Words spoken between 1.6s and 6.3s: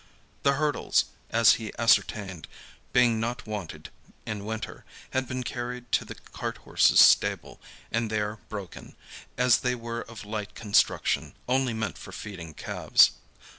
he ascertained, being not wanted in winter, had been carried to the